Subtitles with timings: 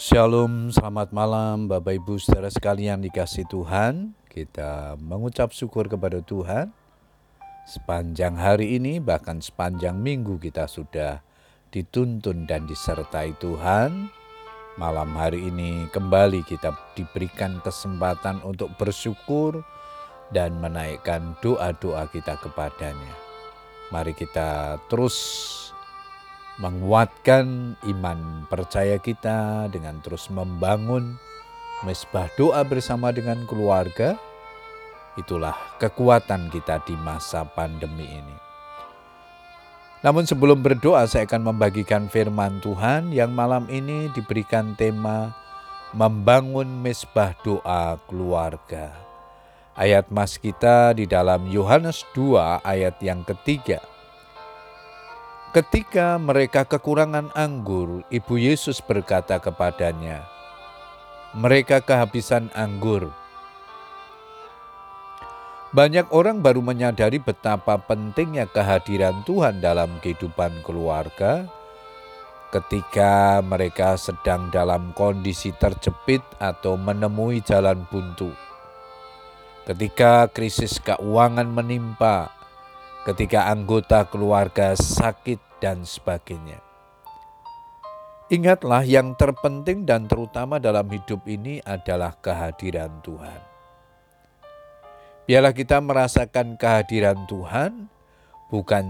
[0.00, 4.16] Shalom, selamat malam Bapak Ibu saudara sekalian dikasih Tuhan.
[4.32, 6.72] Kita mengucap syukur kepada Tuhan.
[7.68, 11.20] Sepanjang hari ini bahkan sepanjang minggu kita sudah
[11.68, 14.08] dituntun dan disertai Tuhan.
[14.80, 19.60] Malam hari ini kembali kita diberikan kesempatan untuk bersyukur
[20.32, 23.12] dan menaikkan doa-doa kita kepadanya.
[23.92, 25.20] Mari kita terus
[26.60, 31.16] menguatkan iman percaya kita dengan terus membangun
[31.88, 34.20] mesbah doa bersama dengan keluarga.
[35.16, 38.36] Itulah kekuatan kita di masa pandemi ini.
[40.00, 45.32] Namun sebelum berdoa saya akan membagikan firman Tuhan yang malam ini diberikan tema
[45.92, 48.96] membangun mesbah doa keluarga.
[49.76, 53.89] Ayat mas kita di dalam Yohanes 2 ayat yang ketiga.
[55.50, 60.22] Ketika mereka kekurangan anggur, Ibu Yesus berkata kepadanya,
[61.34, 63.10] "Mereka kehabisan anggur."
[65.74, 71.50] Banyak orang baru menyadari betapa pentingnya kehadiran Tuhan dalam kehidupan keluarga
[72.54, 78.30] ketika mereka sedang dalam kondisi terjepit atau menemui jalan buntu.
[79.66, 82.34] Ketika krisis keuangan menimpa,
[83.06, 86.58] ketika anggota keluarga sakit dan sebagainya.
[88.30, 93.42] Ingatlah yang terpenting dan terutama dalam hidup ini adalah kehadiran Tuhan.
[95.26, 97.90] Biarlah kita merasakan kehadiran Tuhan
[98.50, 98.86] bukan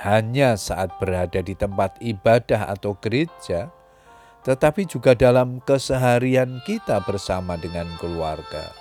[0.00, 3.68] hanya saat berada di tempat ibadah atau gereja,
[4.44, 8.72] tetapi juga dalam keseharian kita bersama dengan keluarga.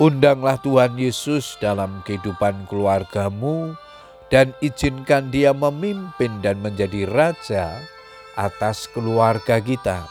[0.00, 3.76] Undanglah Tuhan Yesus dalam kehidupan keluargamu
[4.30, 7.82] dan izinkan dia memimpin dan menjadi raja
[8.38, 10.06] atas keluarga kita.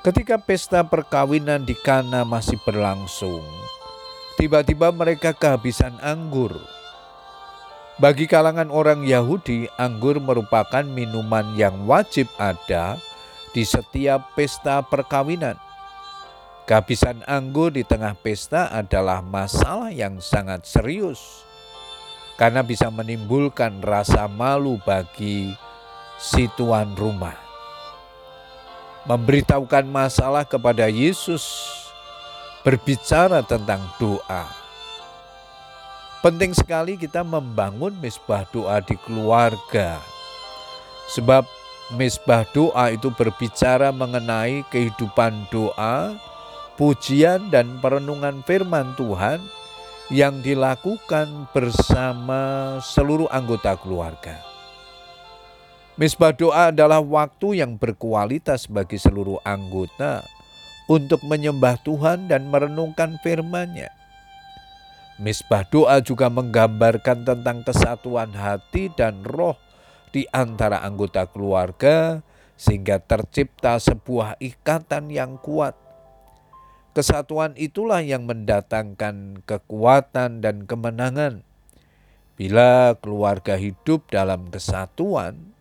[0.00, 3.44] Ketika pesta perkawinan di Kana masih berlangsung,
[4.40, 6.56] tiba-tiba mereka kehabisan anggur.
[8.00, 12.96] Bagi kalangan orang Yahudi, anggur merupakan minuman yang wajib ada
[13.52, 15.60] di setiap pesta perkawinan.
[16.70, 21.42] Kehabisan anggur di tengah pesta adalah masalah yang sangat serius
[22.38, 25.50] karena bisa menimbulkan rasa malu bagi
[26.14, 27.34] si tuan rumah.
[29.02, 31.42] Memberitahukan masalah kepada Yesus
[32.62, 34.46] berbicara tentang doa.
[36.22, 39.98] Penting sekali kita membangun misbah doa di keluarga.
[41.10, 41.42] Sebab
[41.98, 46.14] misbah doa itu berbicara mengenai kehidupan doa,
[46.80, 49.36] pujian dan perenungan firman Tuhan
[50.08, 54.40] yang dilakukan bersama seluruh anggota keluarga.
[56.00, 60.24] Misbah doa adalah waktu yang berkualitas bagi seluruh anggota
[60.88, 63.92] untuk menyembah Tuhan dan merenungkan firman-Nya.
[65.20, 69.60] Misbah doa juga menggambarkan tentang kesatuan hati dan roh
[70.16, 72.24] di antara anggota keluarga
[72.56, 75.89] sehingga tercipta sebuah ikatan yang kuat
[76.90, 81.46] Kesatuan itulah yang mendatangkan kekuatan dan kemenangan.
[82.34, 85.54] Bila keluarga hidup dalam kesatuan,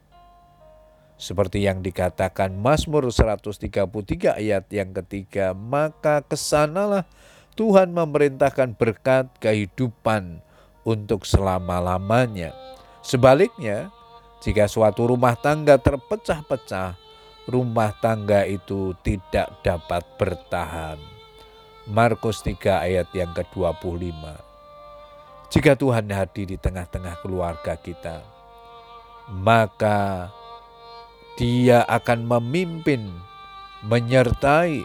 [1.21, 7.05] seperti yang dikatakan Mazmur 133 ayat yang ketiga, maka ke sanalah
[7.53, 10.41] Tuhan memerintahkan berkat kehidupan
[10.81, 12.57] untuk selama-lamanya.
[13.05, 13.93] Sebaliknya,
[14.41, 16.97] jika suatu rumah tangga terpecah-pecah,
[17.45, 21.18] rumah tangga itu tidak dapat bertahan.
[21.89, 24.21] Markus 3 ayat yang ke-25.
[25.49, 28.21] Jika Tuhan hadir di tengah-tengah keluarga kita,
[29.33, 30.29] maka
[31.39, 33.09] Dia akan memimpin,
[33.87, 34.83] menyertai,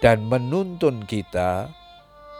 [0.00, 1.68] dan menuntun kita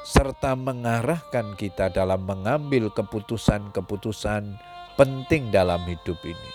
[0.03, 4.57] serta mengarahkan kita dalam mengambil keputusan-keputusan
[4.97, 6.51] penting dalam hidup ini.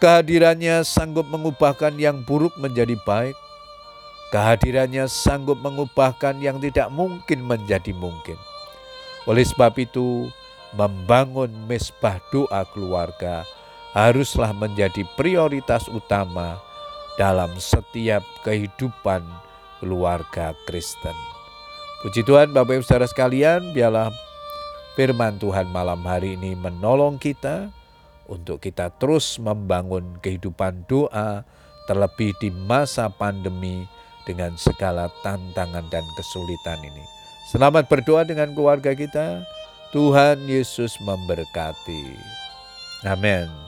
[0.00, 3.36] Kehadirannya sanggup mengubahkan yang buruk menjadi baik,
[4.34, 8.34] Kehadirannya sanggup mengubahkan yang tidak mungkin menjadi mungkin.
[9.26, 10.26] Oleh sebab itu,
[10.74, 13.46] membangun mesbah doa keluarga
[13.94, 16.60] haruslah menjadi prioritas utama
[17.16, 19.24] dalam setiap kehidupan
[19.80, 21.16] keluarga Kristen.
[22.04, 24.12] Puji Tuhan Bapak Ibu Saudara sekalian, biarlah
[24.94, 27.72] firman Tuhan malam hari ini menolong kita
[28.28, 31.46] untuk kita terus membangun kehidupan doa
[31.88, 33.88] terlebih di masa pandemi
[34.26, 37.04] dengan segala tantangan dan kesulitan ini.
[37.46, 39.46] Selamat berdoa dengan keluarga kita.
[39.94, 42.18] Tuhan Yesus memberkati.
[43.06, 43.65] Amin.